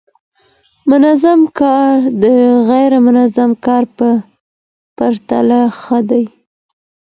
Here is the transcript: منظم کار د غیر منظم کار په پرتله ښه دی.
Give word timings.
منظم 0.89 1.41
کار 1.59 1.95
د 2.23 2.25
غیر 2.69 2.91
منظم 3.05 3.51
کار 3.65 3.83
په 3.97 4.09
پرتله 4.97 5.61
ښه 5.79 5.99
دی. 6.09 6.25